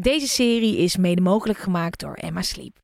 [0.00, 2.78] Deze serie is mede mogelijk gemaakt door Emma Sleep.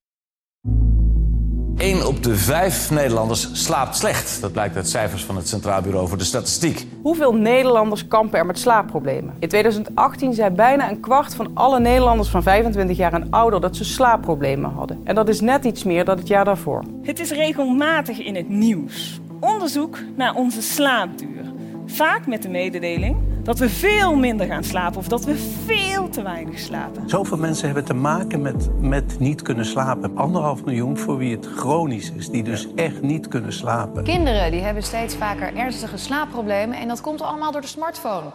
[1.76, 4.40] 1 op de 5 Nederlanders slaapt slecht.
[4.40, 6.86] Dat blijkt uit cijfers van het Centraal Bureau voor de Statistiek.
[7.02, 9.34] Hoeveel Nederlanders kampen er met slaapproblemen?
[9.38, 13.76] In 2018 zei bijna een kwart van alle Nederlanders van 25 jaar en ouder dat
[13.76, 15.00] ze slaapproblemen hadden.
[15.04, 16.84] En dat is net iets meer dan het jaar daarvoor.
[17.02, 19.20] Het is regelmatig in het nieuws.
[19.40, 21.52] Onderzoek naar onze slaapduur.
[21.86, 26.22] Vaak met de mededeling dat we veel minder gaan slapen of dat we veel te
[26.22, 27.08] weinig slapen.
[27.08, 30.16] Zoveel mensen hebben te maken met, met niet kunnen slapen.
[30.16, 34.04] Anderhalf miljoen voor wie het chronisch is, die dus echt niet kunnen slapen.
[34.04, 38.30] Kinderen die hebben steeds vaker ernstige slaapproblemen en dat komt allemaal door de smartphone.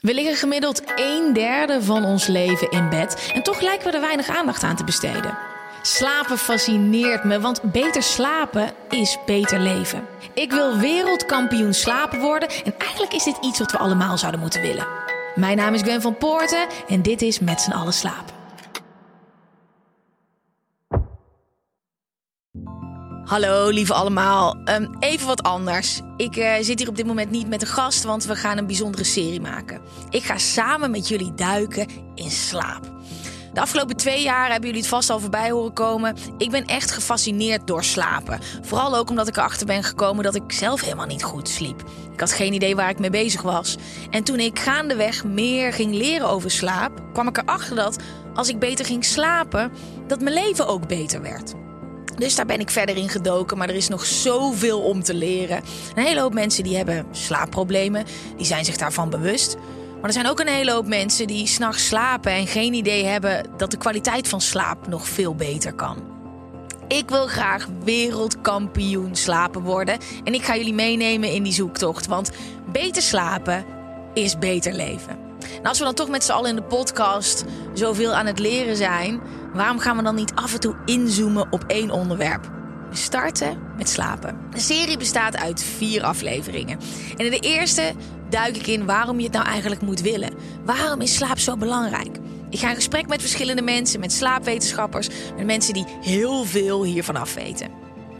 [0.00, 4.00] We liggen gemiddeld een derde van ons leven in bed en toch lijken we er
[4.00, 5.55] weinig aandacht aan te besteden.
[5.86, 10.06] Slapen fascineert me, want beter slapen is beter leven.
[10.34, 14.60] Ik wil wereldkampioen slapen worden en eigenlijk is dit iets wat we allemaal zouden moeten
[14.60, 14.86] willen.
[15.34, 18.34] Mijn naam is Gwen van Poorten en dit is Met z'n allen slapen.
[23.24, 26.00] Hallo lieve allemaal, um, even wat anders.
[26.16, 28.66] Ik uh, zit hier op dit moment niet met een gast, want we gaan een
[28.66, 29.80] bijzondere serie maken.
[30.10, 32.95] Ik ga samen met jullie duiken in slaap.
[33.56, 36.16] De afgelopen twee jaar hebben jullie het vast al voorbij horen komen.
[36.38, 38.40] Ik ben echt gefascineerd door slapen.
[38.62, 41.82] Vooral ook omdat ik erachter ben gekomen dat ik zelf helemaal niet goed sliep.
[42.12, 43.76] Ik had geen idee waar ik mee bezig was.
[44.10, 47.96] En toen ik gaandeweg meer ging leren over slaap, kwam ik erachter dat
[48.34, 49.72] als ik beter ging slapen,
[50.06, 51.54] dat mijn leven ook beter werd.
[52.16, 55.62] Dus daar ben ik verder in gedoken, maar er is nog zoveel om te leren.
[55.94, 58.04] Een hele hoop mensen die hebben slaapproblemen,
[58.36, 59.56] die zijn zich daarvan bewust.
[59.96, 63.46] Maar er zijn ook een hele hoop mensen die s'nachts slapen en geen idee hebben
[63.56, 66.14] dat de kwaliteit van slaap nog veel beter kan.
[66.88, 72.30] Ik wil graag wereldkampioen slapen worden en ik ga jullie meenemen in die zoektocht, want
[72.72, 73.64] beter slapen
[74.14, 75.18] is beter leven.
[75.62, 78.76] En als we dan toch met z'n allen in de podcast zoveel aan het leren
[78.76, 79.20] zijn,
[79.52, 82.50] waarom gaan we dan niet af en toe inzoomen op één onderwerp?
[82.90, 84.38] We starten met slapen.
[84.50, 86.78] De serie bestaat uit vier afleveringen.
[87.16, 87.92] En in de eerste
[88.30, 90.34] duik ik in waarom je het nou eigenlijk moet willen.
[90.64, 92.18] Waarom is slaap zo belangrijk?
[92.50, 97.16] Ik ga in gesprek met verschillende mensen, met slaapwetenschappers, met mensen die heel veel hiervan
[97.16, 97.70] af weten.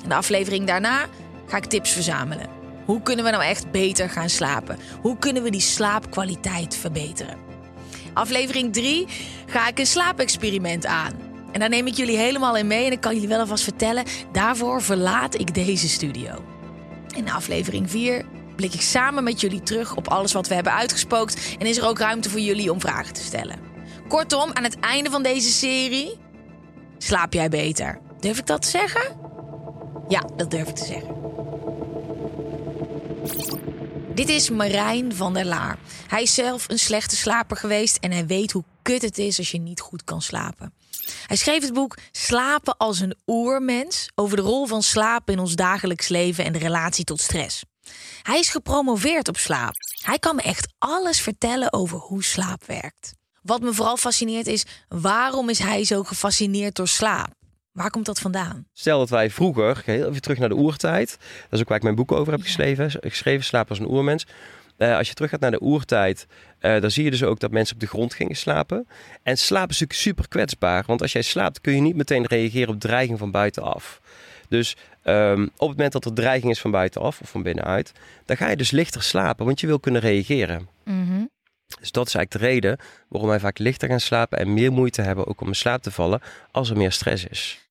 [0.03, 1.07] In de aflevering daarna
[1.47, 2.49] ga ik tips verzamelen.
[2.85, 4.79] Hoe kunnen we nou echt beter gaan slapen?
[5.01, 7.37] Hoe kunnen we die slaapkwaliteit verbeteren?
[8.13, 9.07] Aflevering 3
[9.47, 11.26] ga ik een slaapexperiment aan.
[11.57, 14.05] En daar neem ik jullie helemaal in mee en ik kan jullie wel alvast vertellen,
[14.33, 16.45] daarvoor verlaat ik deze studio.
[17.15, 18.25] In aflevering 4
[18.57, 21.87] blik ik samen met jullie terug op alles wat we hebben uitgespookt en is er
[21.87, 23.59] ook ruimte voor jullie om vragen te stellen.
[24.09, 26.19] Kortom, aan het einde van deze serie
[26.99, 28.01] slaap jij beter.
[28.21, 29.17] Durf ik dat te zeggen?
[30.09, 31.15] Ja, dat durf ik te zeggen.
[34.15, 35.79] Dit is Marijn van der Laar.
[36.07, 39.51] Hij is zelf een slechte slaper geweest en hij weet hoe kut het is als
[39.51, 40.73] je niet goed kan slapen.
[41.27, 45.55] Hij schreef het boek Slapen als een oermens over de rol van slaap in ons
[45.55, 47.65] dagelijks leven en de relatie tot stress.
[48.23, 49.75] Hij is gepromoveerd op slaap.
[50.05, 53.15] Hij kan me echt alles vertellen over hoe slaap werkt.
[53.43, 57.35] Wat me vooral fascineert is, waarom is hij zo gefascineerd door slaap?
[57.73, 58.67] Waar komt dat vandaan?
[58.73, 61.11] Stel dat wij vroeger, heel even terug naar de oertijd.
[61.43, 62.91] Dat is ook waar ik mijn boek over heb geschreven.
[63.01, 64.27] Geschreven Slaap als een oermens.
[64.79, 66.27] Uh, als je terug gaat naar de oertijd,
[66.61, 68.89] uh, dan zie je dus ook dat mensen op de grond gingen slapen.
[69.23, 70.85] En slaap is natuurlijk super kwetsbaar.
[70.87, 74.01] Want als jij slaapt, kun je niet meteen reageren op dreiging van buitenaf.
[74.49, 77.93] Dus um, op het moment dat er dreiging is van buitenaf of van binnenuit,
[78.25, 80.69] dan ga je dus lichter slapen, want je wil kunnen reageren.
[80.85, 81.31] Mm -hmm.
[81.81, 82.79] Dus dat is eigenlijk de reden
[83.09, 85.91] waarom wij vaak lichter gaan slapen en meer moeite hebben ook om in slaap te
[85.91, 86.21] vallen
[86.51, 87.69] als er meer stress is.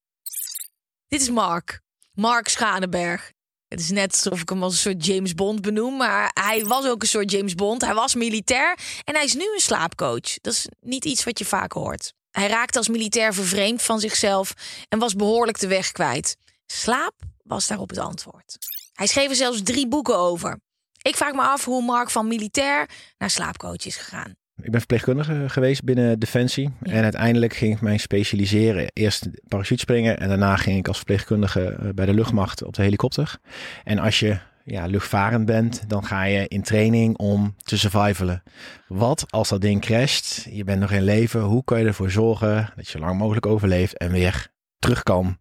[1.07, 1.81] Dit is Mark.
[2.13, 3.34] Mark Schaneberg.
[3.75, 5.97] Het is net alsof ik hem als een soort James Bond benoem.
[5.97, 7.81] Maar hij was ook een soort James Bond.
[7.81, 10.39] Hij was militair en hij is nu een slaapcoach.
[10.41, 12.13] Dat is niet iets wat je vaak hoort.
[12.31, 14.53] Hij raakte als militair vervreemd van zichzelf
[14.89, 16.37] en was behoorlijk de weg kwijt.
[16.65, 17.13] Slaap
[17.43, 18.57] was daarop het antwoord.
[18.93, 20.59] Hij schreef er zelfs drie boeken over.
[21.01, 24.35] Ik vraag me af hoe Mark van militair naar slaapcoach is gegaan.
[24.61, 26.71] Ik ben verpleegkundige geweest binnen Defensie.
[26.81, 28.87] En uiteindelijk ging ik mij specialiseren.
[28.93, 33.37] Eerst parachutespringen en daarna ging ik als verpleegkundige eh, bij de luchtmacht op de helikopter.
[33.83, 38.43] En als je ja, luchtvarend bent, dan ga je in training om te survivalen.
[38.87, 42.69] Wat als dat ding crasht, je bent nog in leven, hoe kan je ervoor zorgen
[42.75, 44.47] dat je lang mogelijk overleeft en weer
[44.79, 45.37] terug kan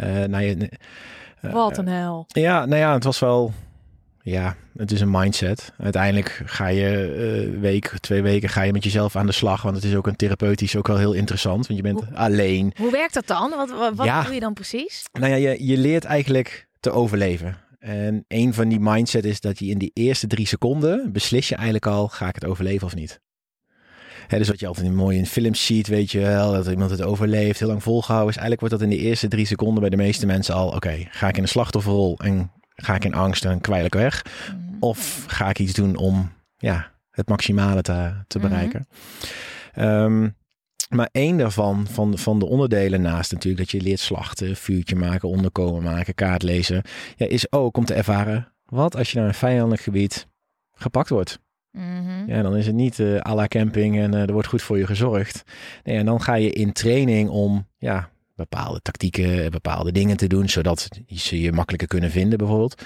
[0.00, 0.70] uh, naar je...
[1.42, 2.24] Uh, Wat een hel.
[2.28, 3.52] Ja, nou ja, het was wel
[4.28, 5.72] ja, het is een mindset.
[5.78, 9.62] Uiteindelijk ga je uh, week, twee weken ga je met jezelf aan de slag.
[9.62, 11.66] Want het is ook een therapeutisch ook wel heel interessant.
[11.66, 12.72] Want je bent alleen.
[12.76, 13.50] Hoe werkt dat dan?
[13.50, 15.04] Wat, wat, wat doe je dan precies?
[15.12, 17.56] Nou ja, je, je leert eigenlijk te overleven.
[17.78, 21.54] En een van die mindset is dat je in die eerste drie seconden beslis je
[21.54, 23.20] eigenlijk al, ga ik het overleven of niet?
[24.26, 27.02] Hè, dus wat je altijd mooi in films ziet, weet je wel, dat iemand het
[27.02, 28.40] overleeft, heel lang volgehouden is.
[28.40, 31.28] Eigenlijk wordt dat in de eerste drie seconden bij de meeste mensen al, oké, ga
[31.28, 32.50] ik in de slachtofferrol en
[32.82, 34.24] ga ik in angst en kwijl ik weg?
[34.24, 34.76] Mhm.
[34.80, 38.48] Of ga ik iets doen om ja, het maximale te, te mhm.
[38.48, 38.88] bereiken?
[39.72, 40.28] Ehm,
[40.88, 45.28] maar één daarvan, van, van de onderdelen naast natuurlijk dat je leert slachten, vuurtje maken,
[45.28, 46.82] onderkomen maken, kaart lezen,
[47.16, 50.28] ja, is ook om te ervaren wat als je naar een vijandelijk gebied
[50.72, 51.38] gepakt wordt.
[51.70, 52.26] Mhm.
[52.26, 54.78] Ja, dan is het niet uh, à la camping en uh, er wordt goed voor
[54.78, 55.42] je gezorgd.
[55.84, 60.48] Nee, en dan ga je in training om ja, bepaalde tactieken, bepaalde dingen te doen,
[60.48, 62.82] zodat ze je makkelijker kunnen vinden bijvoorbeeld.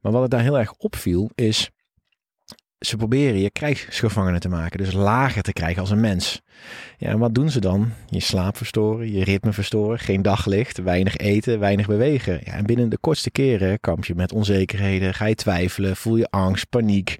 [0.00, 1.70] Maar wat het daar heel erg opviel is,
[2.78, 6.40] ze proberen je krijgsgevangenen te maken, dus lager te krijgen als een mens.
[6.96, 7.92] Ja, en wat doen ze dan?
[8.06, 12.40] Je slaap verstoren, je ritme verstoren, geen daglicht, weinig eten, weinig bewegen.
[12.44, 16.30] Ja, en binnen de kortste keren kamp je met onzekerheden, ga je twijfelen, voel je
[16.30, 17.16] angst, paniek.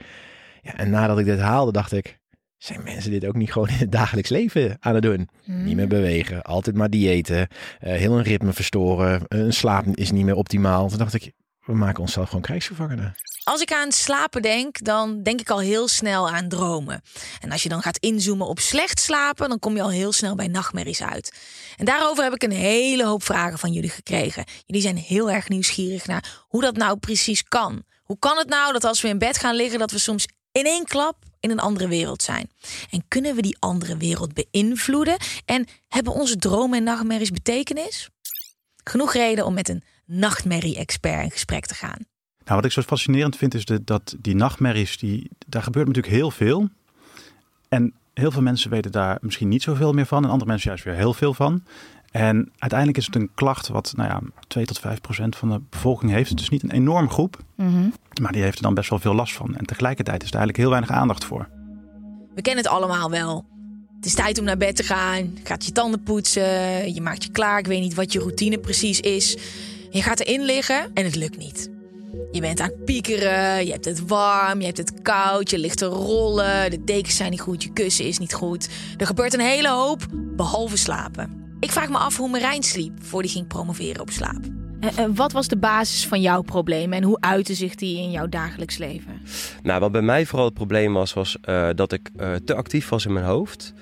[0.63, 2.19] Ja, en nadat ik dit haalde, dacht ik,
[2.59, 5.29] zijn mensen dit ook niet gewoon in het dagelijks leven aan het doen?
[5.45, 5.89] Niet meer hmm.
[5.89, 10.89] bewegen, altijd maar diëten, uh, heel een ritme verstoren, een slaap is niet meer optimaal.
[10.89, 11.33] Toen dacht ik,
[11.65, 13.15] we maken onszelf gewoon krijgsgevangenen.
[13.45, 17.03] Als ik aan slapen denk, dan denk ik al heel snel aan dromen.
[17.41, 20.35] En als je dan gaat inzoomen op slecht slapen, dan kom je al heel snel
[20.35, 21.33] bij nachtmerries uit.
[21.77, 24.45] En daarover heb ik een hele hoop vragen van jullie gekregen.
[24.67, 27.83] Jullie zijn heel erg nieuwsgierig naar hoe dat nou precies kan.
[28.03, 30.65] Hoe kan het nou dat als we in bed gaan liggen, dat we soms in
[30.65, 32.51] één klap in een andere wereld zijn?
[32.91, 35.17] En kunnen we die andere wereld beïnvloeden?
[35.45, 38.09] En hebben onze dromen en nachtmerries betekenis?
[38.85, 42.07] Genoeg reden om met een nachtmerrie-expert in gesprek te gaan.
[42.45, 46.15] Nou, wat ik zo fascinerend vind is de, dat die nachtmerries, die, daar gebeurt natuurlijk
[46.15, 46.69] heel veel.
[47.69, 50.25] En heel veel mensen weten daar misschien niet zoveel meer van.
[50.25, 51.65] En andere mensen juist weer heel veel van.
[52.11, 55.61] En uiteindelijk is het een klacht wat nou ja, 2 tot 5 procent van de
[55.71, 56.31] bevolking heeft.
[56.31, 57.89] Het is niet een enorm groep, mhm.
[58.23, 59.57] maar die heeft er dan best wel veel last van.
[59.57, 61.49] En tegelijkertijd is er eigenlijk heel weinig aandacht voor.
[62.35, 63.47] We kennen het allemaal wel.
[63.97, 65.17] Het is tijd om naar bed te gaan.
[65.17, 66.95] Je gaat je tanden poetsen.
[66.95, 67.59] Je maakt je klaar.
[67.59, 69.37] Ik weet niet wat je routine precies is.
[69.91, 71.71] Je gaat erin liggen en het lukt niet.
[72.31, 75.79] Je bent aan het piekeren, je hebt het warm, je hebt het koud, je ligt
[75.79, 78.69] te rollen, de dekens zijn niet goed, je kussen is niet goed.
[78.97, 81.38] Er gebeurt een hele hoop, behalve slapen.
[81.61, 84.41] Ik vraag me af hoe Marijn sliep voor hij ging promoveren op slaap.
[84.97, 88.27] En, wat was de basis van jouw probleem en hoe uitte zich die in jouw
[88.27, 89.21] dagelijks leven?
[89.63, 92.89] Nou, wat bij mij vooral het probleem was, was uh, dat ik uh, te actief
[92.89, 93.73] was in mijn hoofd.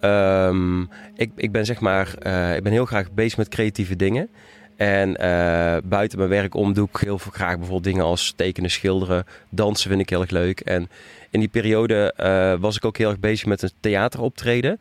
[0.00, 4.28] Um, ik, ik ben zeg maar, uh, ik ben heel graag bezig met creatieve dingen.
[4.76, 8.70] En uh, buiten mijn werk om doe ik heel veel graag bijvoorbeeld dingen als tekenen,
[8.70, 10.60] schilderen, dansen vind ik heel erg leuk.
[10.60, 10.88] En
[11.30, 14.78] in die periode uh, was ik ook heel erg bezig met een theateroptreden.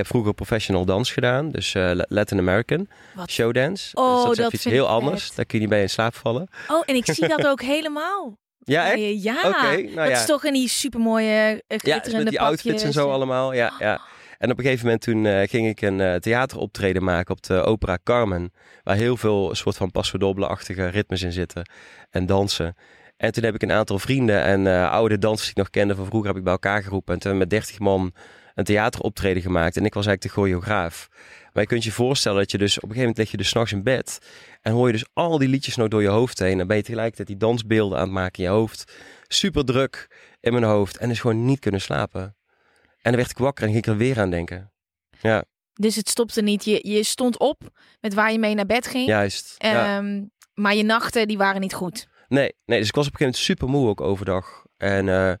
[0.00, 3.30] Heb vroeger professional dans gedaan, dus uh, Latin American Wat?
[3.30, 3.96] showdance.
[3.96, 5.34] Oh, dus dat is iets heel anders.
[5.34, 6.48] Daar kun je niet bij in slaap vallen.
[6.68, 8.38] Oh, en ik zie dat ook helemaal.
[8.58, 9.22] Ja, echt?
[9.22, 10.12] Ja, okay, nou dat ja.
[10.12, 13.52] is toch in die supermooie glitterende ja, met die outfits en zo allemaal.
[13.52, 14.00] Ja, ja.
[14.38, 17.62] En op een gegeven moment toen uh, ging ik een uh, theateroptreden maken op de
[17.62, 18.52] opera Carmen.
[18.82, 21.70] Waar heel veel soort van passo-doble-achtige ritmes in zitten.
[22.10, 22.76] En dansen.
[23.16, 25.94] En toen heb ik een aantal vrienden en uh, oude dansers die ik nog kende
[25.94, 27.14] van vroeger heb ik bij elkaar geroepen.
[27.14, 28.12] En toen hebben we met 30 man
[28.60, 29.76] een theateroptreden gemaakt.
[29.76, 31.08] En ik was eigenlijk de choreograaf.
[31.52, 33.48] Maar je kunt je voorstellen dat je dus op een gegeven moment lig je dus
[33.48, 34.18] s'nachts in bed.
[34.60, 36.50] En hoor je dus al die liedjes nog door je hoofd heen.
[36.50, 38.92] En dan ben je tegelijkertijd die dansbeelden aan het maken in je hoofd.
[39.28, 40.08] Super druk
[40.40, 40.96] in mijn hoofd.
[40.96, 42.22] En dus gewoon niet kunnen slapen.
[43.02, 44.72] En dan werd ik wakker en ging ik er weer aan denken.
[45.20, 45.44] Ja.
[45.72, 46.64] Dus het stopte niet.
[46.64, 47.62] Je, je stond op
[48.00, 49.06] met waar je mee naar bed ging.
[49.06, 49.56] Juist.
[49.64, 52.08] Um, Maar je nachten die waren niet goed.
[52.28, 54.64] Nee, nee, dus ik was op een gegeven moment super moe ook overdag.
[54.76, 55.32] En uh,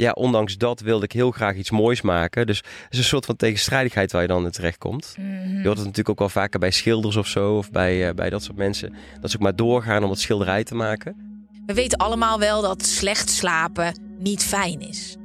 [0.00, 2.46] ja, ondanks dat wilde ik heel graag iets moois maken.
[2.46, 5.14] Dus het is een soort van tegenstrijdigheid waar je dan in terecht komt.
[5.18, 5.56] Mm -hmm.
[5.56, 8.30] Je hoort het natuurlijk ook wel vaker bij schilders of zo, of bij, uh, bij
[8.30, 8.94] dat soort mensen.
[9.20, 11.16] Dat ze ook maar doorgaan om het schilderij te maken.
[11.66, 15.16] We weten allemaal wel dat slecht slapen niet fijn is.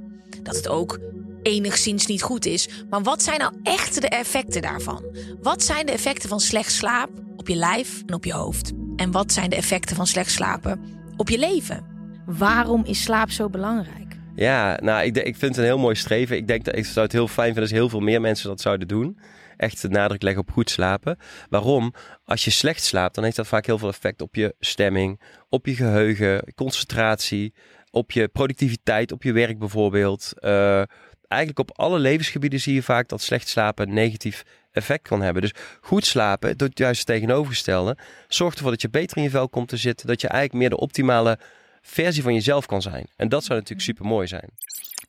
[0.44, 1.00] Dat het ook
[1.42, 2.70] enigszins niet goed is.
[2.90, 5.04] Maar wat zijn nou echt de effecten daarvan?
[5.42, 8.72] Wat zijn de effecten van slecht slaap op je lijf en op je hoofd?
[8.96, 10.82] En wat zijn de effecten van slecht slapen
[11.18, 11.86] op je leven?
[12.26, 14.05] Waarom is slaap zo belangrijk?
[14.36, 16.38] Ja, nou, ik, ik vind het een heel mooi streven.
[16.38, 18.62] Ik denk dat ik zou het heel fijn vinden als heel veel meer mensen dat
[18.62, 19.20] zouden doen.
[19.58, 21.18] Echt de nadruk leggen op goed slapen.
[21.50, 21.94] Waarom?
[22.26, 25.66] Als je slecht slaapt, dan heeft dat vaak heel veel effect op je stemming, op
[25.66, 27.54] je geheugen, concentratie,
[27.92, 30.34] op je productiviteit, op je werk bijvoorbeeld.
[30.40, 30.82] Uh,
[31.28, 35.42] eigenlijk op alle levensgebieden zie je vaak dat slecht slapen een negatief effect kan hebben.
[35.42, 39.68] Dus goed slapen, het juist tegenovergestelde, zorgt ervoor dat je beter in je vel komt
[39.68, 40.08] te zitten.
[40.08, 41.40] Dat je eigenlijk meer de optimale
[41.86, 43.08] versie van jezelf kan zijn.
[43.16, 44.50] En dat zou natuurlijk super mooi zijn.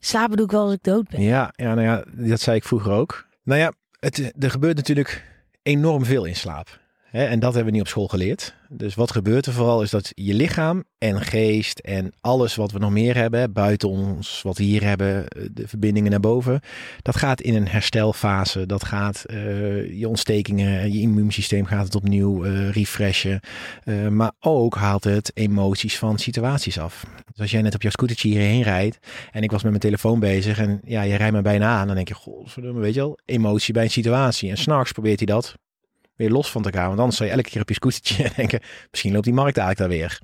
[0.00, 1.20] Slapen doe ik wel als ik dood ben.
[1.20, 3.26] Ja, ja, nou ja, dat zei ik vroeger ook.
[3.42, 5.24] Nou ja, het, er gebeurt natuurlijk
[5.62, 6.80] enorm veel in slaap.
[7.16, 8.54] En dat hebben we niet op school geleerd.
[8.68, 12.78] Dus wat gebeurt er vooral is dat je lichaam en geest en alles wat we
[12.78, 16.60] nog meer hebben, buiten ons, wat we hier hebben, eh, de verbindingen naar boven,
[17.02, 18.66] dat gaat in een herstelfase.
[18.66, 23.40] Dat gaat uh, je ontstekingen, je immuunsysteem gaat het opnieuw uh, refreshen.
[24.10, 27.04] Maar ook haalt het emoties van situaties af.
[27.30, 28.98] Dus als jij net op jouw scootertje hierheen rijdt
[29.30, 31.96] en ik was met mijn telefoon bezig en ja, je rijdt me bijna aan, dan
[31.96, 34.50] denk je, godverdomme, weet je wel, emotie bij een situatie.
[34.50, 35.54] En s'nachts probeert hij dat
[36.16, 36.86] weer los van elkaar.
[36.86, 39.90] Want anders zou je elke keer op je scootertje denken, misschien loopt die markt eigenlijk
[39.90, 40.20] daar weer.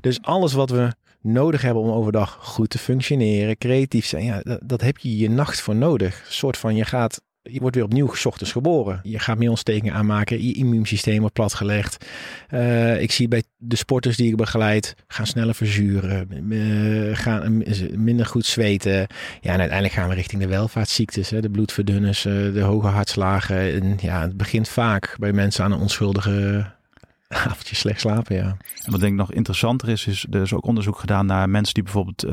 [0.00, 4.60] Dus alles wat we nodig hebben om overdag goed te functioneren, creatief zijn, ja, dat,
[4.64, 6.22] dat heb je je nacht voor nodig.
[6.26, 9.00] Een soort van, je gaat je wordt weer opnieuw ochtends geboren.
[9.02, 10.44] Je gaat meer ontstekingen aanmaken.
[10.44, 12.06] Je immuunsysteem wordt platgelegd.
[12.50, 16.28] Uh, ik zie bij de sporters die ik begeleid, gaan sneller verzuren.
[16.52, 17.62] Uh, gaan
[17.94, 19.06] minder goed zweten.
[19.40, 21.30] Ja, en uiteindelijk gaan we richting de welvaartsziektes.
[21.30, 23.72] Hè, de bloedverdunners, uh, de hoge hartslagen.
[23.72, 26.66] En ja, het begint vaak bij mensen aan een onschuldige
[27.28, 28.56] avondje slecht slapen, ja.
[28.82, 31.74] En wat denk ik nog interessanter is, is er is ook onderzoek gedaan naar mensen
[31.74, 32.26] die bijvoorbeeld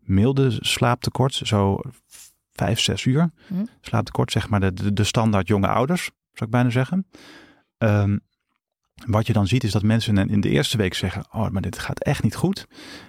[0.00, 1.80] milde slaaptekort, zo
[2.58, 3.30] vijf, zes uur.
[3.46, 3.64] Hm.
[3.80, 7.06] Slaaptekort, zeg maar de, de, de, standaard jonge ouders, zou ik bijna zeggen.
[7.78, 8.20] Um,
[9.06, 11.78] wat je dan ziet is dat mensen in de eerste week zeggen, oh, maar dit
[11.78, 12.66] gaat echt niet goed.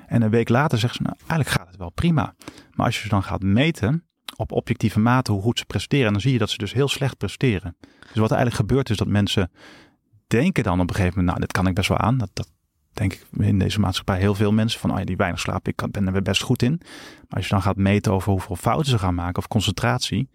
[0.08, 2.36] En een week later zeggen ze, nou, eigenlijk gaat het wel prima.
[2.74, 4.04] Maar als je ze dan gaat meten
[4.36, 7.18] op objectieve mate hoe goed ze presteren, dan zie je dat ze dus heel slecht
[7.18, 7.78] presteren.
[7.80, 9.52] Dus wat er eigenlijk gebeurt is dat mensen
[10.28, 12.18] denken dan op een gegeven moment, nou, dit kan ik best wel aan.
[12.18, 12.50] Dat, dat
[12.94, 15.92] denk ik in deze maatschappij heel veel mensen van, oh ja, die weinig slapen, ik
[15.92, 16.78] ben er best goed in.
[17.28, 20.30] Maar als je dan gaat meten over hoeveel fouten ze gaan maken of concentratie,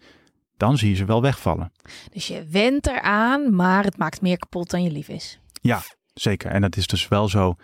[0.56, 1.72] dan zie je ze wel wegvallen.
[2.12, 5.40] Dus je went eraan, maar het maakt meer kapot dan je lief is.
[5.60, 5.82] Ja,
[6.14, 6.50] zeker.
[6.50, 7.56] En dat is dus wel zo.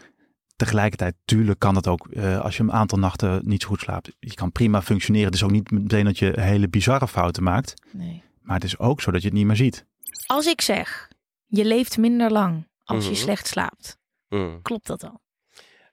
[0.56, 4.16] Tegelijkertijd, tuurlijk kan het ook uh, als je een aantal nachten niet zo goed slaapt.
[4.18, 5.26] Je kan prima functioneren.
[5.26, 7.74] Het is ook niet meteen dat je hele bizarre fouten maakt.
[7.90, 8.22] Nee.
[8.40, 9.86] Maar het is ook zo dat je het niet meer ziet.
[10.26, 11.08] Als ik zeg,
[11.46, 13.20] je leeft minder lang als je mhm.
[13.20, 13.98] slecht slaapt.
[14.30, 14.62] Mm.
[14.62, 15.20] Klopt dat al?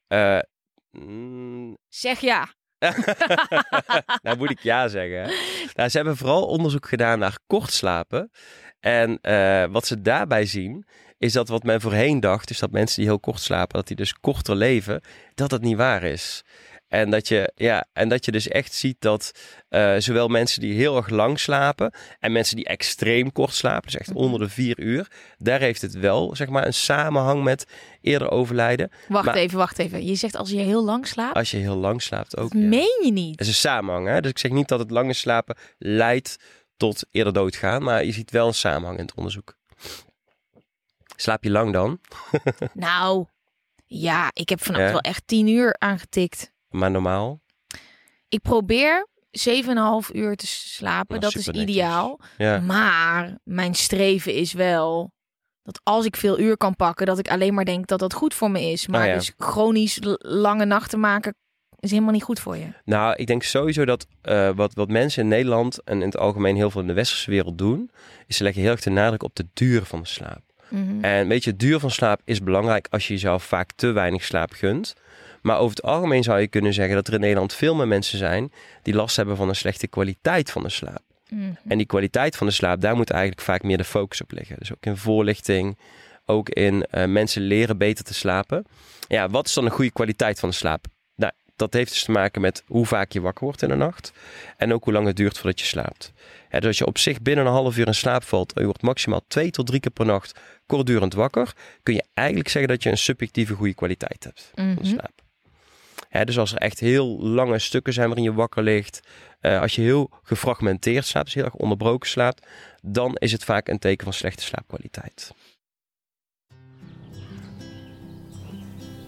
[0.08, 2.56] Uh, zeg ja.
[4.24, 5.36] nou moet ik ja zeggen.
[5.74, 8.32] Nou, ze hebben vooral onderzoek gedaan naar kort slapen.
[8.79, 10.86] En uh, wat ze daarbij zien,
[11.17, 13.96] is dat wat men voorheen dacht, is dat mensen die heel kort slapen, dat die
[13.96, 15.01] dus korter leven,
[15.34, 16.44] dat dat niet waar is.
[16.88, 19.32] En dat je, ja, en dat je dus echt ziet dat
[19.70, 24.00] uh, zowel mensen die heel erg lang slapen en mensen die extreem kort slapen, dus
[24.00, 24.17] echt mhm.
[24.17, 27.65] onder de vier uur, daar heeft het wel zeg maar een samenhang met
[28.01, 28.91] eerder overlijden.
[29.08, 30.06] Wacht even, wacht even.
[30.06, 31.36] Je zegt als je heel lang slaapt?
[31.36, 32.51] Als je heel lang slaapt ook.
[32.51, 32.67] Dat ja.
[32.67, 33.38] meen je niet?
[33.38, 34.08] Dat is een samenhang.
[34.08, 34.22] Hè?
[34.22, 36.38] Dus ik zeg niet dat het lange slapen leidt
[36.77, 39.56] tot eerder doodgaan, maar je ziet wel een samenhang in het onderzoek.
[41.15, 42.00] Slaap je lang dan?
[42.74, 43.25] nou,
[43.86, 46.56] ja, ik heb vannacht wel echt tien uur aangetikt.
[46.69, 47.41] Maar normaal?
[48.29, 51.19] Ik probeer 7,5 uur te slapen.
[51.19, 52.19] dat is ideaal.
[52.38, 52.59] Ja.
[52.59, 55.12] Maar mijn streven is wel
[55.63, 58.33] dat als ik veel uur kan pakken, dat ik alleen maar denk dat dat goed
[58.33, 58.88] voor me is.
[58.88, 59.13] Maar Ah, ja.
[59.13, 61.36] dus chronisch lange nachten maken
[61.79, 62.67] is helemaal niet goed voor je.
[62.86, 66.55] Nou, ik denk sowieso dat eh, wat, wat mensen in Nederland en in het algemeen
[66.55, 67.91] heel veel in de westerse wereld doen,
[68.27, 70.41] is ze leggen heel erg de nadruk op de duur van de slaap.
[70.69, 71.03] Mhm.
[71.03, 74.24] En weet je, het duur van slaap is belangrijk als je jezelf vaak te weinig
[74.24, 74.93] slaap gunt.
[75.41, 78.17] Maar over het algemeen zou je kunnen zeggen dat er in Nederland veel meer mensen
[78.17, 78.51] zijn
[78.82, 81.01] die last hebben van een slechte kwaliteit van de slaap.
[81.29, 81.41] Mhm.
[81.67, 84.56] En die kwaliteit van de slaap, daar moet eigenlijk vaak meer de focus op liggen.
[84.60, 85.77] Dus ook in voorlichting,
[86.25, 88.65] ook in eh, mensen leren beter te slapen.
[89.08, 90.86] Ja, wat is dan een goede kwaliteit van de slaap?
[91.15, 94.12] Nou, dat heeft dus te maken met hoe vaak je wakker wordt in de nacht.
[94.58, 96.12] En ook hoe lang het duurt voordat je slaapt.
[96.51, 98.65] Ja, dus als je op zich binnen een half uur in slaap valt en je
[98.67, 101.53] wordt maximaal twee tot drie keer per nacht kortdurend wakker,
[101.84, 104.86] kun je eigenlijk zeggen dat je een subjectieve goede kwaliteit hebt van de Mhm.
[104.89, 105.12] slaap.
[106.10, 109.08] Hè, dus als er echt heel lange stukken zijn waarin je wakker ligt,
[109.40, 112.48] eh, als je heel gefragmenteerd slaapt, dus heel erg onderbroken slaapt,
[112.82, 115.32] dan is het vaak een teken van slechte slaapkwaliteit.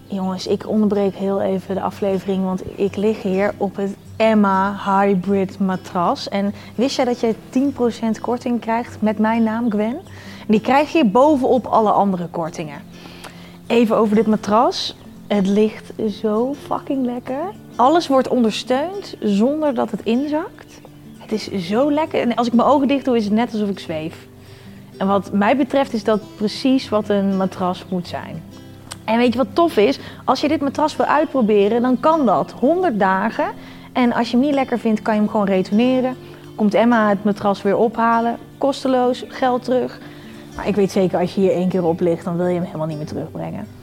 [0.06, 5.58] Jongens, ik onderbreek heel even de aflevering, want ik lig hier op het Emma Hybrid
[5.58, 6.28] matras.
[6.28, 9.96] En wist jij dat je 10% korting krijgt met mijn naam Gwen?
[10.40, 12.82] En die krijg je bovenop alle andere kortingen.
[13.66, 14.96] Even over dit matras.
[15.30, 17.42] Het ligt zo fucking lekker.
[17.76, 20.80] Alles wordt ondersteund zonder dat het inzakt.
[21.18, 22.20] Het is zo lekker.
[22.20, 24.26] En als ik mijn ogen dicht doe, is het net alsof ik zweef.
[24.96, 28.42] En wat mij betreft is dat precies wat een matras moet zijn.
[29.04, 29.98] En weet je wat tof is?
[30.24, 33.46] Als je dit matras wil uitproberen, dan kan dat 100 dagen.
[33.92, 36.16] En als je hem niet lekker vindt, kan je hem gewoon retourneren.
[36.54, 38.36] Komt Emma het matras weer ophalen.
[38.58, 39.98] Kosteloos, geld terug.
[40.56, 42.64] Maar ik weet zeker, als je hier één keer op ligt, dan wil je hem
[42.64, 43.79] helemaal niet meer terugbrengen.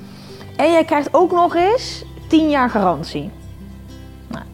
[0.58, 3.30] En jij krijgt ook nog eens 10 jaar garantie.
[4.28, 4.46] Nou,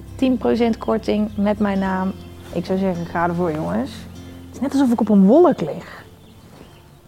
[0.74, 2.14] 10% korting met mijn naam.
[2.54, 3.92] Ik zou zeggen, ga ervoor jongens.
[4.46, 6.04] Het is net alsof ik op een wolk lig.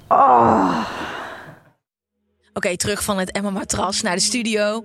[0.08, 0.86] Oh.
[2.54, 4.84] Oké, terug van het Emma matras naar de studio.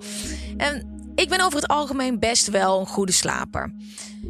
[0.57, 3.73] En ik ben over het algemeen best wel een goede slaper.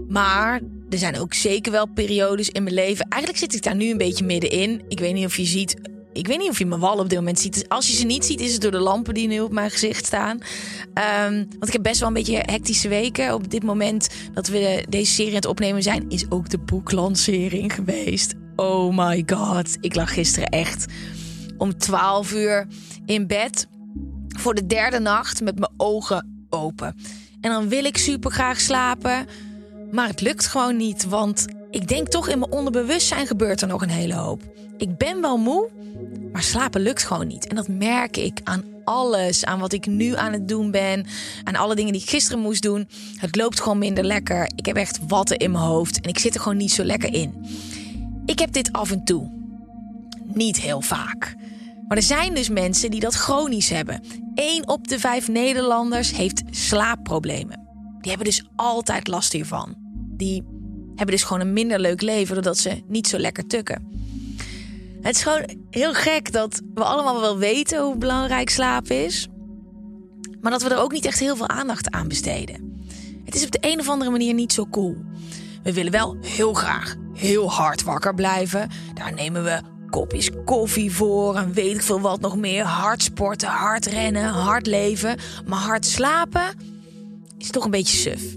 [0.09, 0.61] Maar
[0.91, 3.07] er zijn ook zeker wel periodes in mijn leven.
[3.09, 4.83] Eigenlijk zit ik daar nu een beetje middenin.
[4.89, 5.90] Ik weet niet of je ziet.
[6.13, 7.65] Ik weet niet of je mijn wal op dit moment ziet.
[7.69, 10.07] Als je ze niet ziet, is het door de lampen die nu op mijn gezicht
[10.07, 10.39] staan.
[10.95, 13.35] Ehm, want ik heb best wel een beetje hectische weken.
[13.35, 17.75] Op dit moment dat we deze serie aan het opnemen zijn, is ook de boeklancering
[17.75, 18.35] geweest.
[18.57, 19.77] Oh my god.
[19.81, 20.87] Ik lag gisteren echt
[21.59, 22.67] om 12 uur
[23.07, 23.67] in bed
[24.29, 26.97] voor de derde nacht met mijn ogen open.
[27.41, 29.27] En dan wil ik super graag slapen,
[29.91, 33.83] maar het lukt gewoon niet, want ik denk toch in mijn onderbewustzijn gebeurt er nog
[33.83, 34.43] een hele hoop.
[34.81, 35.69] Ik ben wel moe,
[36.33, 37.47] maar slapen lukt gewoon niet.
[37.47, 41.07] En dat merk ik aan alles, aan wat ik nu aan het doen ben,
[41.45, 42.89] aan alle dingen die ik gisteren moest doen.
[43.17, 44.51] Het loopt gewoon minder lekker.
[44.55, 47.15] Ik heb echt watten in mijn hoofd en ik zit er gewoon niet zo lekker
[47.15, 47.35] in.
[48.27, 49.31] Ik heb dit af en toe.
[50.25, 51.35] Niet heel vaak.
[51.89, 54.03] Maar er zijn dus mensen die dat chronisch hebben.
[54.35, 57.69] 1 op de 5 Nederlanders heeft slaapproblemen.
[58.01, 59.75] Die hebben dus altijd last hiervan.
[60.17, 60.43] Die
[60.87, 63.91] hebben dus gewoon een minder leuk leven doordat ze niet zo lekker tukken.
[65.01, 69.29] Het is gewoon heel gek dat we allemaal wel weten hoe belangrijk slaap is.
[70.41, 72.83] Maar dat we er ook niet echt heel veel aandacht aan besteden.
[73.25, 74.97] Het is op de een of andere manier niet zo cool.
[75.63, 78.69] We willen wel heel graag heel hard wakker blijven.
[78.95, 82.65] Daar nemen we kopjes koffie voor en weet ik veel wat nog meer.
[82.65, 85.17] Hard sporten, hard rennen, hard leven.
[85.47, 86.55] Maar hard slapen
[87.39, 88.37] is toch een beetje suf.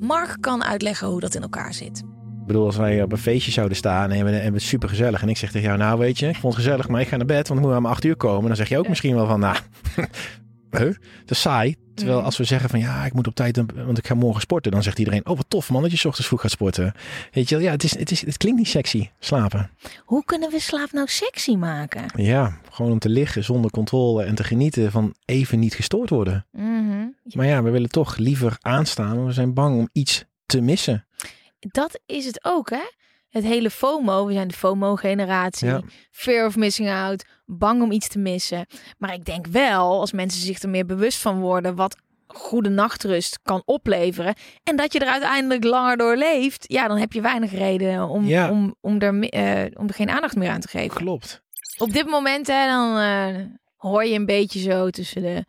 [0.00, 2.02] Mark kan uitleggen hoe dat in elkaar zit.
[2.50, 5.22] Bedoel, als wij op een feestje zouden staan en we, het super gezellig.
[5.22, 7.16] En ik zeg tegen jou, nou weet je, ik vond het gezellig, maar ik ga
[7.16, 8.46] naar bed, want ik moet om acht uur komen.
[8.46, 9.56] Dan zeg je ook misschien wel van, nou,
[10.78, 10.94] huh?
[11.20, 11.76] het is saai.
[11.94, 14.72] Terwijl als we zeggen van ja, ik moet op tijd, want ik ga morgen sporten.
[14.72, 16.92] Dan zegt iedereen, oh wat tof man dat je 's ochtends vroeg gaat sporten.
[17.32, 19.70] Weet je wel, ja, het, is, het, is, het klinkt niet sexy, slapen.
[20.04, 22.04] Hoe kunnen we slaap nou sexy maken?
[22.14, 26.46] Ja, gewoon om te liggen zonder controle en te genieten van even niet gestoord worden.
[26.52, 27.06] Mhm.
[27.32, 31.06] Maar ja, we willen toch liever aanstaan, want we zijn bang om iets te missen.
[31.60, 32.82] Dat is het ook, hè?
[33.28, 35.68] Het hele FOMO, we zijn de FOMO-generatie.
[35.68, 35.80] Ja.
[36.10, 38.66] Fear of missing out, bang om iets te missen.
[38.98, 41.96] Maar ik denk wel, als mensen zich er meer bewust van worden, wat
[42.26, 44.34] goede nachtrust kan opleveren.
[44.64, 48.24] En dat je er uiteindelijk langer door leeft, ja, dan heb je weinig reden om,
[48.26, 48.50] Ja.
[48.50, 50.96] om, om, er, eh, om er geen aandacht meer aan te geven.
[50.96, 51.42] Klopt.
[51.78, 53.44] Op dit moment, hè, dan eh,
[53.76, 55.44] hoor je een beetje zo tussen de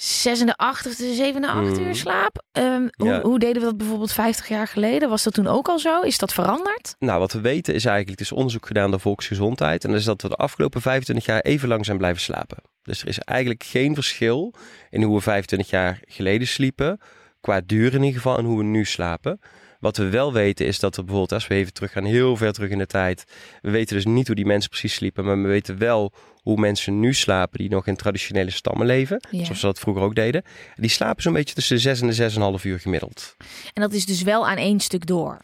[0.00, 1.86] zes en de acht of de zeven en acht Mm.
[1.86, 2.42] uur slaap.
[2.52, 2.88] Ehm, Ja.
[2.96, 5.08] hoe, hoe deden we dat bijvoorbeeld 50 jaar geleden?
[5.08, 6.00] Was dat toen ook al zo?
[6.00, 6.94] Is dat veranderd?
[6.98, 9.84] Nou, wat we weten is eigenlijk, het is onderzoek gedaan door Volksgezondheid.
[9.84, 12.56] En dat is dat we de afgelopen 25 jaar even lang zijn blijven slapen.
[12.82, 14.54] Dus er is eigenlijk geen verschil
[14.90, 17.00] in hoe we 25 jaar geleden sliepen.
[17.40, 19.40] Qua duur in ieder geval en hoe we nu slapen.
[19.78, 22.52] Wat we wel weten is dat we bijvoorbeeld, als we even terug gaan, heel ver
[22.52, 23.24] terug in de tijd.
[23.62, 25.24] We weten dus niet hoe die mensen precies sliepen.
[25.24, 26.12] Maar we weten wel
[26.42, 29.20] hoe mensen nu slapen die nog in traditionele stammen leven.
[29.30, 29.44] Ja.
[29.44, 30.42] Zoals we dat vroeger ook deden.
[30.76, 33.36] Die slapen zo'n beetje tussen de 6 en de 6,5 uur gemiddeld.
[33.72, 35.38] En dat is dus wel aan één stuk door.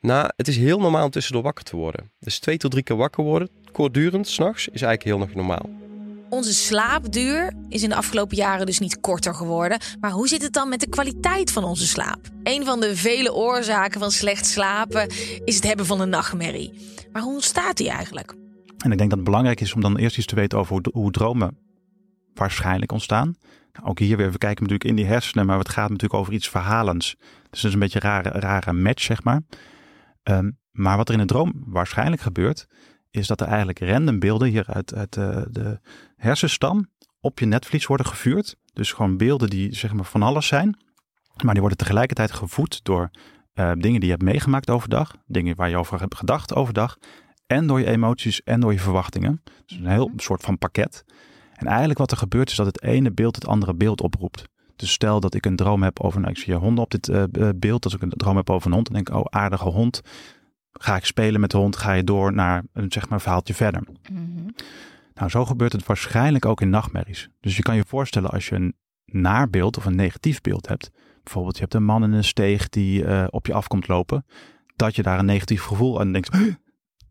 [0.00, 2.10] Nou, het is heel normaal om tussendoor wakker te worden.
[2.20, 5.85] Dus twee tot drie keer wakker worden, kortdurend, s'nachts, is eigenlijk heel nog normaal.
[6.36, 9.78] Onze slaapduur is in de afgelopen jaren dus niet korter geworden.
[10.00, 12.28] Maar hoe zit het dan met de kwaliteit van onze slaap?
[12.42, 15.08] Een van de vele oorzaken van slecht slapen
[15.44, 16.72] is het hebben van een nachtmerrie.
[17.12, 18.34] Maar hoe ontstaat die eigenlijk?
[18.78, 21.10] En ik denk dat het belangrijk is om dan eerst iets te weten over hoe,
[21.10, 21.58] dromen
[22.34, 23.36] waarschijnlijk ontstaan.
[23.72, 26.32] Nou, ook hier weer, we kijken natuurlijk in die hersenen, maar het gaat natuurlijk over
[26.32, 27.14] iets verhalends.
[27.50, 29.42] Dus dat is een beetje een rare, rare match, zeg maar.
[30.22, 32.66] Ehm, maar wat er in een droom waarschijnlijk gebeurt,
[33.16, 35.80] is dat er eigenlijk random beelden hier uit, uit eh, de
[36.16, 36.88] hersenstam
[37.20, 38.56] op je netvlies worden gevuurd.
[38.72, 40.78] Dus gewoon beelden die zeg maar van alles zijn.
[41.42, 43.10] Maar die worden tegelijkertijd gevoed door
[43.52, 45.16] eh, dingen die je hebt meegemaakt overdag.
[45.26, 46.96] Dingen waar je over hebt gedacht overdag.
[47.46, 49.42] En door je emoties en door je verwachtingen.
[49.66, 51.04] Dus een heel soort van pakket.
[51.52, 54.44] En eigenlijk wat er gebeurt is dat het ene beeld het andere beeld oproept.
[54.76, 57.24] Dus stel dat ik een droom heb over, nou ik zie honden op dit eh,
[57.56, 57.84] beeld.
[57.84, 60.00] Als ik een droom heb over een hond, dan denk ik, oh aardige hond.
[60.78, 63.82] Ga ik spelen met de hond, ga je door naar een zeg maar, verhaaltje verder.
[65.14, 67.28] Nou, zo gebeurt het waarschijnlijk ook in nachtmerries.
[67.40, 70.90] Dus je kan je voorstellen als je een naar beeld of een negatief beeld hebt.
[71.22, 74.24] Bijvoorbeeld je hebt een man in een steeg die uh, op je afkomt lopen.
[74.76, 76.36] Dat je daar een negatief gevoel aan denkt.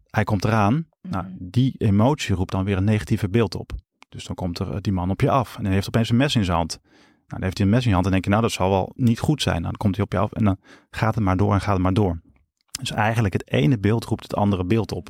[0.10, 0.88] Hij komt eraan.
[1.02, 3.72] Nou, die emotie roept dan weer een negatieve beeld op.
[4.10, 5.58] Dus dan komt er die man op je af.
[5.58, 6.80] En hij heeft opeens een mes in zijn hand.
[6.82, 6.94] Nou,
[7.28, 8.92] dan heeft hij een mes in je hand en denk je, nou, dat zal wel
[8.96, 9.64] niet goed zijn.
[9.64, 10.58] Dan komt hij op je af en dan
[10.90, 12.22] gaat het maar door en gaat het maar door.
[12.80, 15.10] Dus eigenlijk het ene beeld roept het andere beeld op.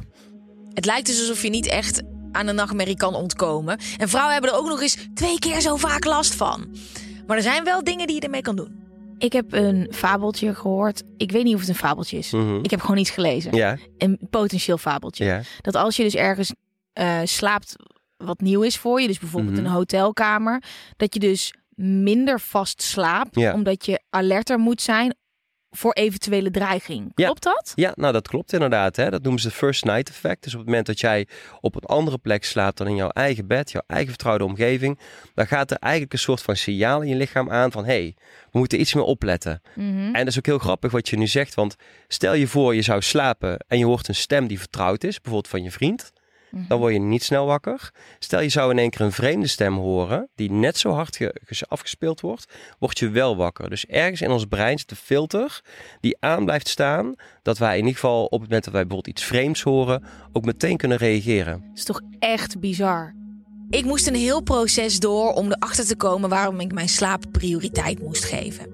[0.74, 2.02] Het lijkt dus alsof je niet echt
[2.32, 3.78] aan een nachtmerrie kan ontkomen.
[3.98, 6.76] En vrouwen hebben er ook nog eens twee keer zo vaak last van.
[7.28, 8.84] Maar er zijn wel dingen die je ermee kan doen.
[9.18, 11.04] Ik heb een fabeltje gehoord.
[11.18, 12.32] Ik weet niet of het een fabeltje is.
[12.32, 12.60] Mhm.
[12.64, 13.56] Ik heb gewoon iets gelezen.
[13.56, 13.78] Ja.
[13.98, 15.26] Een potentieel fabeltje.
[15.26, 15.42] Ja.
[15.62, 16.54] Dat als je dus ergens
[16.94, 17.76] eh, slaapt
[18.18, 19.66] wat nieuw is voor je, dus bijvoorbeeld Mhm.
[19.66, 20.64] een hotelkamer,
[20.98, 23.54] dat je dus minder vast slaapt, Ja.
[23.54, 25.16] omdat je alerter moet zijn
[25.76, 27.14] voor eventuele dreiging.
[27.14, 27.72] Klopt dat?
[27.76, 28.96] Ja, nou dat klopt inderdaad.
[28.96, 29.10] Hè.
[29.10, 30.44] Dat noemen ze first night effect.
[30.44, 31.28] Dus op het moment dat jij
[31.62, 35.00] op een andere plek slaapt dan in jouw eigen bed, jouw eigen vertrouwde omgeving,
[35.34, 38.16] dan gaat er eigenlijk een soort van signaal in je lichaam aan van hé, hey,
[38.52, 39.62] we moeten iets meer opletten.
[39.76, 39.88] Mhm.
[39.88, 41.76] En dat is ook heel grappig wat je nu zegt, want
[42.08, 45.48] stel je voor je zou slapen en je hoort een stem die vertrouwd is, bijvoorbeeld
[45.48, 46.14] van je vriend.
[46.68, 47.92] Dan word je niet snel wakker.
[48.20, 51.36] Stel je zou in één keer een vreemde stem horen, die net zo hard ge-
[51.46, 52.46] ge- afgespeeld wordt,
[52.80, 53.70] word je wel wakker.
[53.70, 55.62] Dus ergens in ons brein zit een filter
[56.02, 59.18] die aan blijft staan, dat wij in ieder geval op het moment dat wij bijvoorbeeld
[59.18, 61.60] iets vreemds horen, ook meteen kunnen reageren.
[61.68, 63.14] Dat is toch echt bizar.
[63.70, 68.00] Ik moest een heel proces door om erachter te komen waarom ik mijn slaap prioriteit
[68.04, 68.68] moest geven.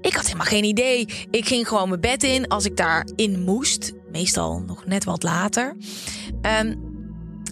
[0.00, 1.00] Ik had helemaal geen idee.
[1.30, 3.92] Ik ging gewoon mijn bed in als ik daarin moest.
[4.12, 5.76] Meestal nog net wat later.
[6.42, 6.74] Ehm,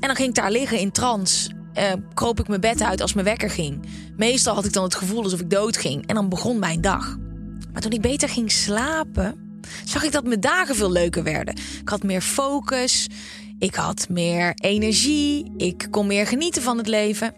[0.01, 1.51] en dan ging ik daar liggen in trance.
[1.73, 3.87] Eh, kroop ik mijn bed uit als mijn wekker ging.
[4.17, 6.07] Meestal had ik dan het gevoel alsof ik dood ging.
[6.07, 7.17] En dan begon mijn dag.
[7.73, 11.55] Maar toen ik beter ging slapen, zag ik dat mijn dagen veel leuker werden.
[11.81, 13.07] Ik had meer focus.
[13.59, 15.53] Ik had meer energie.
[15.57, 17.35] Ik kon meer genieten van het leven.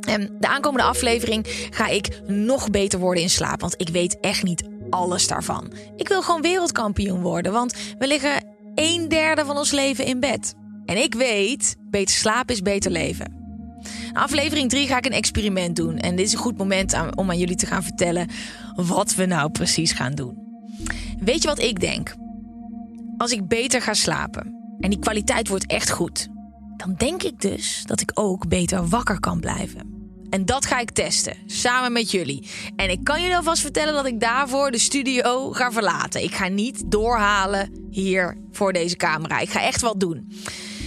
[0.00, 3.60] En de aankomende aflevering ga ik nog beter worden in slaap.
[3.60, 5.72] Want ik weet echt niet alles daarvan.
[5.96, 7.52] Ik wil gewoon wereldkampioen worden.
[7.52, 10.54] Want we liggen een derde van ons leven in bed.
[10.86, 13.42] En ik weet, beter slapen is beter leven.
[14.08, 15.98] In aflevering 3 ga ik een experiment doen.
[15.98, 18.28] En dit is een goed moment om aan jullie te gaan vertellen
[18.74, 20.38] wat we nou precies gaan doen.
[21.20, 22.14] Weet je wat ik denk?
[23.16, 26.28] Als ik beter ga slapen en die kwaliteit wordt echt goed,
[26.76, 29.94] dan denk ik dus dat ik ook beter wakker kan blijven.
[30.30, 32.48] En dat ga ik testen, samen met jullie.
[32.76, 36.22] En ik kan jullie alvast vertellen dat ik daarvoor de studio ga verlaten.
[36.22, 39.38] Ik ga niet doorhalen hier voor deze camera.
[39.38, 40.32] Ik ga echt wat doen.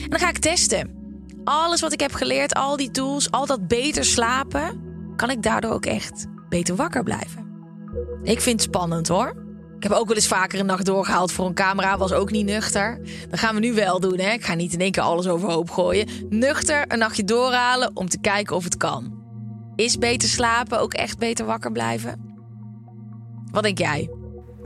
[0.08, 0.96] En dan ga ik testen.
[1.44, 4.82] Alles wat ik heb geleerd, al die tools, al dat beter slapen,
[5.16, 7.48] kan ik daardoor ook echt beter wakker blijven.
[8.24, 9.46] Ik vind het spannend hoor.
[9.78, 12.46] Ik heb ook wel eens vaker een nacht doorgehaald voor een camera, was ook niet
[12.46, 13.00] nuchter.
[13.30, 14.32] Dat gaan we nu wel doen, hè?
[14.32, 16.08] Ik ga niet in één keer alles overhoop gooien.
[16.30, 19.14] Nuchter een nachtje doorhalen om te kijken of het kan.
[19.76, 22.36] Is beter slapen ook echt beter wakker blijven?
[23.52, 24.10] Wat denk jij?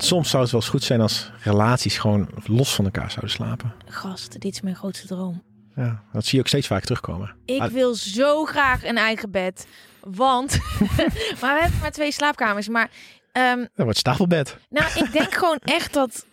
[0.03, 3.73] Soms zou het wel eens goed zijn als relaties gewoon los van elkaar zouden slapen.
[3.85, 5.43] Gast, dit is mijn grootste droom.
[5.75, 7.35] Ja, dat zie je ook steeds vaak terugkomen.
[7.45, 9.67] Ik Ah, wil zo graag een eigen bed.
[10.01, 10.57] Want.
[11.41, 12.67] maar we hebben maar twee slaapkamers.
[12.67, 12.89] Maar.
[13.31, 14.57] ehm, Dat wordt stapelbed.
[14.69, 16.25] nou, ik denk gewoon echt dat.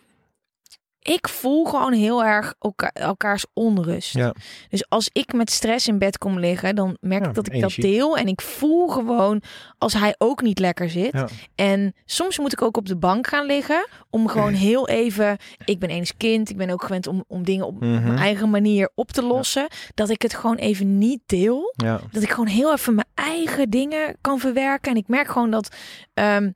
[1.09, 4.13] Ik voel gewoon heel erg elka- elkaars onrust.
[4.15, 4.35] Ja.
[4.69, 7.53] Dus als ik met stress in bed kom liggen, dan merk Ja, ik dat ik
[7.53, 7.83] energie.
[7.83, 8.17] dat deel.
[8.17, 9.43] En ik voel gewoon
[9.79, 11.13] als hij ook niet lekker zit.
[11.13, 11.29] Ja.
[11.55, 13.87] En soms moet ik ook op de bank gaan liggen.
[14.11, 15.37] Om gewoon heel even.
[15.65, 16.51] Ik ben eens kind.
[16.51, 18.03] Ik ben ook gewend om, om dingen op Mhm.
[18.03, 19.67] mijn eigen manier op te lossen.
[19.95, 21.75] Dat ik het gewoon even niet deel.
[22.13, 24.91] Dat ik gewoon heel even mijn eigen dingen kan verwerken.
[24.91, 25.69] En ik merk gewoon dat
[26.15, 26.51] ehm,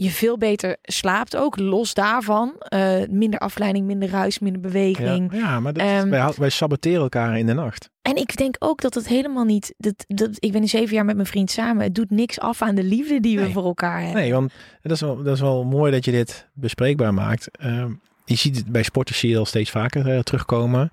[0.00, 1.58] je veel beter slaapt ook.
[1.58, 2.54] Los daarvan.
[2.58, 5.32] Eh, minder afleiding, minder ruis, minder beweging.
[5.32, 7.90] Ja, ja maar dat, Ehm, wij, wij saboteren elkaar in de nacht.
[8.02, 9.74] En ik denk ook dat het helemaal niet.
[9.76, 11.82] Dat, dat, ik ben nu zeven jaar met mijn vriend samen.
[11.82, 14.20] Het doet niks af aan de liefde die we voor elkaar hebben.
[14.20, 17.58] Nee, want dat is wel, dat is wel mooi dat je dit bespreekbaar maakt.
[17.58, 17.92] Ehm,
[18.24, 20.92] je ziet het bij sporters zie je al steeds vaker eh, terugkomen.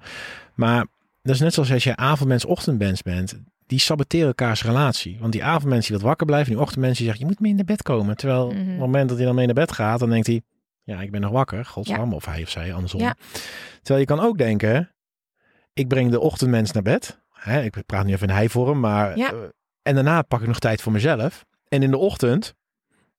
[0.54, 0.86] Maar
[1.22, 3.40] dat is net zoals als je avondmens, ochtendmens bent.
[3.68, 5.18] Die saboteren elkaars relatie.
[5.20, 7.66] Want die avondmens die wat wakker blijven, die ochtendmens die zeggen, je moet mee naar
[7.66, 8.16] bed komen.
[8.18, 8.60] Terwijl Mhm.
[8.62, 10.42] op het moment dat hij dan mee naar bed gaat, dan denkt hij,
[10.84, 11.66] ja, ik ben nog wakker.
[11.66, 13.00] Godsnaam, of hij of zij, andersom.
[13.00, 13.16] Ja.
[13.82, 14.92] Terwijl je kan ook denken,
[15.74, 17.22] ik breng de ochtendmens naar bed.
[17.32, 19.18] Hè, ik praat nu even in hij-vorm, maar...
[19.18, 19.32] Ja.
[19.32, 19.38] eh,
[19.82, 21.46] en daarna pak ik nog tijd voor mezelf.
[21.68, 22.56] En in de ochtend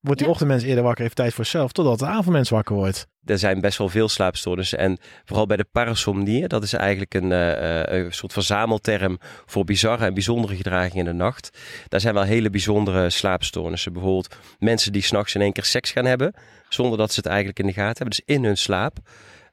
[0.00, 0.32] wordt die Ja.
[0.32, 3.06] ochtendmens eerder wakker, heeft tijd voor zichzelf, totdat de avondmens wakker wordt.
[3.24, 4.78] Er zijn best wel veel slaapstoornissen.
[4.78, 9.64] En vooral bij de parasomnie, dat is eigenlijk een, eh, eh, een soort verzamelterm voor
[9.64, 11.58] bizarre en bijzondere gedragingen in de nacht.
[11.88, 13.92] Daar zijn wel hele bijzondere slaapstoornissen.
[13.92, 16.34] Bijvoorbeeld mensen die s'nachts in één keer seks gaan hebben,
[16.68, 18.10] zonder dat ze het eigenlijk in de gaten hebben.
[18.24, 18.98] Dus in hun slaap.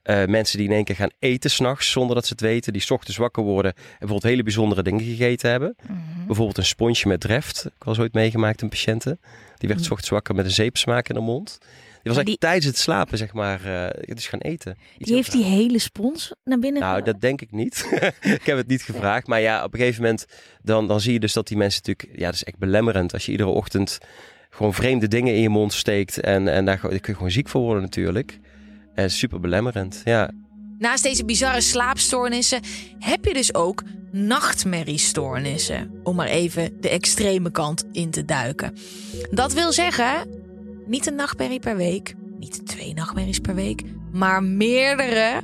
[0.02, 2.72] Eh, mensen die in één keer gaan eten s'nachts zonder dat ze het weten.
[2.72, 5.76] Die 's ochtends wakker worden en bijvoorbeeld hele bijzondere dingen gegeten hebben.
[6.26, 7.64] Bijvoorbeeld een sponsje met dreft.
[7.64, 9.18] Ik was ooit meegemaakt, een patiënte.
[9.58, 11.58] Die werd 's ochtends wakker met een zeepsmaak in de mond.
[11.60, 14.76] Die was eigenlijk tijdens het slapen, zeg maar, eh dus gaan eten.
[14.98, 17.88] Iets Die heeft die hele spons naar binnen nou, dat denk ik niet.
[18.20, 19.26] ik heb het niet gevraagd.
[19.26, 20.26] Maar ja, op een gegeven moment
[20.62, 22.18] dan, dan zie je dus dat die mensen natuurlijk...
[22.18, 23.12] Ja, dat is echt belemmerend.
[23.12, 23.98] Als je iedere ochtend
[24.50, 26.20] gewoon vreemde dingen in je mond steekt.
[26.20, 28.38] En, en daar, daar kun je gewoon ziek voor worden natuurlijk.
[28.94, 30.30] En super belemmerend, ja.
[30.84, 32.60] Naast deze bizarre slaapstoornissen
[32.98, 36.00] heb je dus ook nachtmerriestoornissen.
[36.02, 38.74] Om maar even de extreme kant in te duiken.
[39.30, 40.28] Dat wil zeggen,
[40.86, 45.40] niet een nachtmerrie per week, niet twee nachtmerries per week, maar meerdere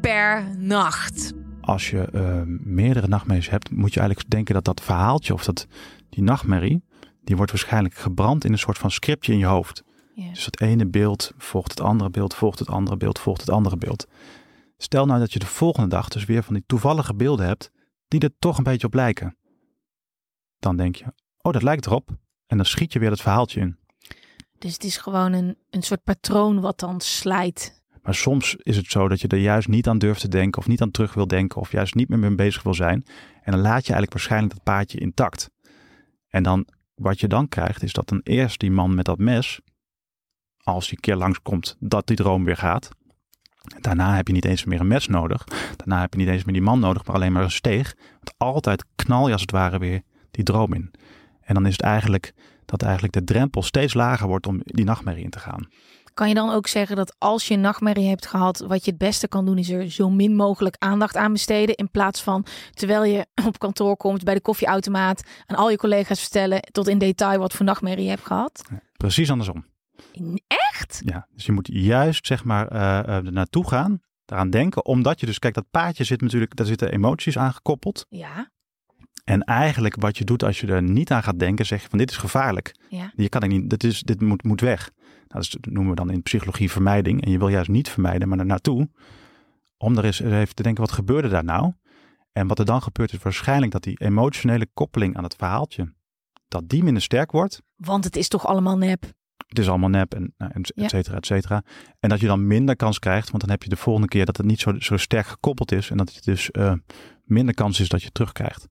[0.00, 1.32] per nacht.
[1.60, 5.66] Als je eh, meerdere nachtmerries hebt, moet je eigenlijk denken dat dat verhaaltje of dat,
[6.08, 6.82] die nachtmerrie,
[7.24, 9.82] die wordt waarschijnlijk gebrand in een soort van scriptje in je hoofd.
[10.14, 13.76] Dus het ene beeld volgt het andere beeld, volgt het andere beeld, volgt het andere
[13.76, 14.06] beeld.
[14.80, 17.70] Stel nou dat je de volgende dag dus weer van die toevallige beelden hebt
[18.08, 19.36] die er toch een beetje op lijken.
[20.58, 21.04] Dan denk je,
[21.38, 22.10] oh dat lijkt erop.
[22.46, 23.78] En dan schiet je weer het verhaaltje in.
[24.58, 27.82] Dus het is gewoon een, een soort patroon wat dan slijt.
[28.02, 30.68] Maar soms is het zo dat je er juist niet aan durft te denken of
[30.68, 33.04] niet aan terug wil denken of juist niet meer mee bezig wil zijn.
[33.42, 35.50] En dan laat je eigenlijk waarschijnlijk dat paadje intact.
[36.28, 39.60] En dan, wat je dan krijgt is dat dan eerst die man met dat mes,
[40.62, 42.88] als hij een keer langskomt, dat die droom weer gaat.
[43.80, 45.44] Daarna heb je niet eens meer een mes nodig.
[45.76, 47.94] Daarna heb je niet eens meer die man nodig, maar alleen maar een steeg.
[48.12, 50.90] Want altijd knal je als het ware weer die droom in.
[51.40, 52.32] En dan is het eigenlijk
[52.64, 55.68] dat eigenlijk de drempel steeds lager wordt om die nachtmerrie in te gaan.
[56.14, 58.98] Kan je dan ook zeggen dat als je een nachtmerrie hebt gehad, wat je het
[58.98, 61.74] beste kan doen, is er zo min mogelijk aandacht aan besteden.
[61.74, 66.20] In plaats van terwijl je op kantoor komt bij de koffieautomaat aan al je collega's
[66.20, 68.62] vertellen tot in detail wat voor nachtmerrie je hebt gehad.
[68.96, 69.64] Precies andersom.
[70.46, 71.02] Echt?
[71.04, 75.26] Ja, dus je moet juist zeg maar eh, er naartoe gaan, daaraan denken, omdat je
[75.26, 78.06] dus, kijk, dat paadje zit natuurlijk, daar zitten emoties aan gekoppeld.
[78.08, 78.50] Ja.
[79.24, 81.98] En eigenlijk wat je doet als je er niet aan gaat denken, zeg je van
[81.98, 82.74] dit is gevaarlijk.
[82.88, 83.12] Ja.
[83.14, 84.90] Je kan er niet, dit, is, dit moet, moet weg.
[85.28, 87.24] Nou, dat noemen we dan in psychologie vermijding.
[87.24, 88.88] En je wil juist niet vermijden, maar er naartoe.
[89.76, 91.72] Om er eens even te denken, wat gebeurde daar nou?
[92.32, 95.92] En wat er dan gebeurt is waarschijnlijk dat die emotionele koppeling aan het verhaaltje,
[96.48, 97.62] dat die minder sterk wordt.
[97.76, 99.12] Want het is toch allemaal nep.
[99.46, 100.84] Het is allemaal nep en nou, Ja.
[100.84, 101.62] et cetera, et cetera.
[102.00, 104.36] En dat je dan minder kans krijgt, want dan heb je de volgende keer dat
[104.36, 105.90] het niet zo, zo sterk gekoppeld is.
[105.90, 106.72] En dat het dus eh,
[107.24, 108.68] minder kans is dat je het terugkrijgt.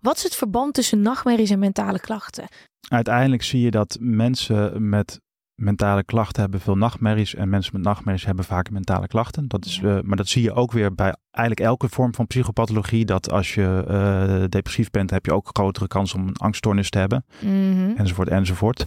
[0.00, 2.48] Wat is het verband tussen nachtmerries en mentale klachten?
[2.88, 5.20] Uiteindelijk zie je dat mensen met
[5.54, 7.34] mentale klachten hebben veel nachtmerries.
[7.34, 9.48] En mensen met nachtmerries hebben vaak mentale klachten.
[9.48, 13.04] Dat is, eh, maar dat zie je ook weer bij eigenlijk elke vorm van psychopathologie.
[13.04, 16.98] Dat als je eh, depressief bent, heb je ook grotere kans om een angststoornis te
[16.98, 17.24] hebben.
[17.40, 17.90] Mhm.
[17.96, 18.84] Enzovoort, enzovoort.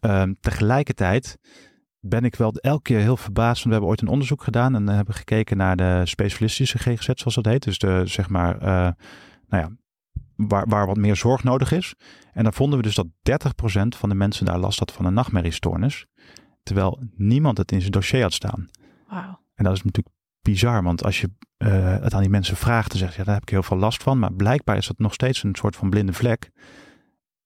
[0.00, 1.38] Ehm, tegelijkertijd
[2.00, 3.54] ben ik wel elke keer heel verbaasd.
[3.54, 7.34] Want we hebben ooit een onderzoek gedaan en hebben gekeken naar de specialistische GGZ, zoals
[7.34, 7.62] dat heet.
[7.62, 8.92] Dus de, zeg maar, eh,
[9.48, 9.70] nou ja,
[10.36, 11.94] waar, waar wat meer zorg nodig is.
[12.32, 15.14] En dan vonden we dus dat 30% van de mensen daar last had van een
[15.14, 16.06] nachtmerriestoornis.
[16.62, 18.68] Terwijl niemand het in zijn dossier had staan.
[19.08, 19.40] Wauw.
[19.54, 22.98] En dat is natuurlijk bizar, want als je eh, het aan die mensen vraagt, dan
[22.98, 24.18] zeg je, ja, daar heb ik heel veel last van.
[24.18, 26.50] Maar blijkbaar is dat nog steeds een soort van blinde vlek.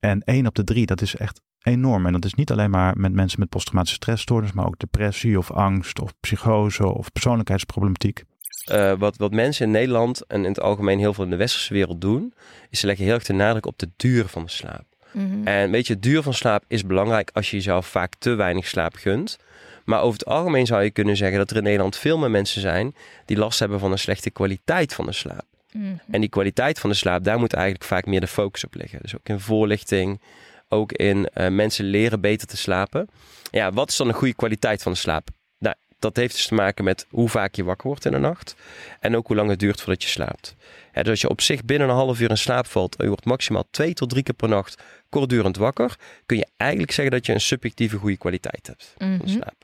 [0.05, 2.07] En één op de drie, dat is echt enorm.
[2.07, 5.51] En dat is niet alleen maar met mensen met posttraumatische stressstoornis, maar ook depressie of
[5.51, 8.25] angst of psychose of persoonlijkheidsproblematiek.
[8.65, 11.75] Eh, wat, wat mensen in Nederland en in het algemeen heel veel in de westerse
[11.75, 12.35] wereld doen,
[12.71, 14.85] is ze leggen heel erg de nadruk op de duur van de slaap.
[15.13, 15.47] Mhm.
[15.47, 18.67] En weet je, het duur van slaap is belangrijk als je jezelf vaak te weinig
[18.67, 19.39] slaap gunt.
[19.85, 22.61] Maar over het algemeen zou je kunnen zeggen dat er in Nederland veel meer mensen
[22.61, 25.45] zijn die last hebben van een slechte kwaliteit van de slaap.
[25.73, 25.95] Mhm.
[26.11, 28.99] En die kwaliteit van de slaap, daar moet eigenlijk vaak meer de focus op liggen.
[29.03, 30.21] Dus ook in voorlichting,
[30.69, 33.09] ook in eh, mensen leren beter te slapen.
[33.51, 35.29] Ja, wat is dan een goede kwaliteit van de slaap?
[35.59, 38.55] Nou, dat heeft dus te maken met hoe vaak je wakker wordt in de nacht.
[39.01, 40.57] En ook hoe lang het duurt voordat je slaapt.
[40.95, 43.09] Ja, dus als je op zich binnen een half uur in slaap valt en je
[43.11, 47.27] wordt maximaal twee tot drie keer per nacht kortdurend wakker, kun je eigenlijk zeggen dat
[47.27, 49.29] je een subjectieve goede kwaliteit hebt van Mhm.
[49.29, 49.55] slaap.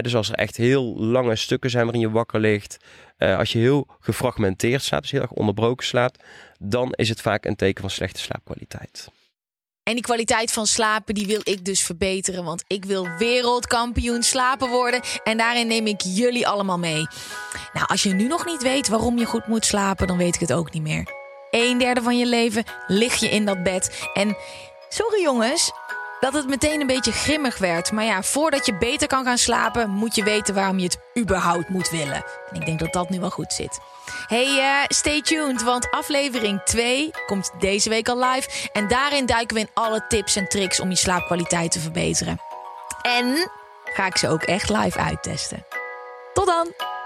[0.00, 2.76] Dus als er echt heel lange stukken zijn waarin je wakker ligt,
[3.16, 6.24] eh, als je heel gefragmenteerd slaapt, dus heel erg onderbroken slaapt,
[6.58, 9.08] dan is het vaak een teken van slechte slaapkwaliteit.
[9.82, 12.44] En die kwaliteit van slapen, die wil ik dus verbeteren.
[12.44, 15.00] Want ik wil wereldkampioen slapen worden.
[15.24, 17.06] En daarin neem ik jullie allemaal mee.
[17.72, 20.40] Nou, als je nu nog niet weet waarom je goed moet slapen, dan weet ik
[20.40, 21.14] het ook niet meer.
[21.50, 24.08] Een derde van je leven lig je in dat bed.
[24.14, 24.36] En
[24.88, 25.72] sorry jongens,
[26.20, 27.92] dat het meteen een beetje grimmig werd.
[27.92, 31.68] Maar ja, voordat je beter kan gaan slapen, moet je weten waarom je het überhaupt
[31.68, 32.24] moet willen.
[32.50, 33.78] En ik denk dat dat nu wel goed zit.
[34.26, 38.68] Hey, eh, stay tuned, want aflevering 2 komt deze week al live.
[38.72, 42.40] En daarin duiken we in alle tips en tricks om je slaapkwaliteit te verbeteren.
[43.02, 43.50] En
[43.84, 45.66] ga ik ze ook echt live uittesten.
[46.32, 47.05] Tot dan!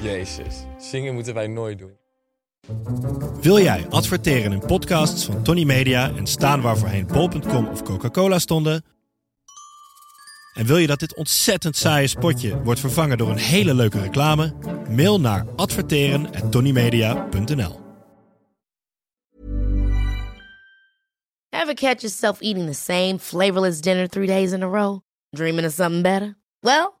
[0.00, 1.96] Jezus, zingen moeten wij nooit doen.
[3.40, 8.38] Wil jij adverteren in podcasts van Tony Media en staan waar voorheen bol.com of Coca-Cola
[8.38, 8.84] stonden?
[10.54, 14.54] En wil je dat dit ontzettend saaie spotje wordt vervangen door een hele leuke reclame?
[14.88, 17.80] Mail naar adverteren@tonymedia.nl.
[21.50, 25.00] Ever catch yourself eating the same flavorless dinner three days in a row?
[25.30, 26.38] Dreaming of something better?
[26.60, 27.00] Well,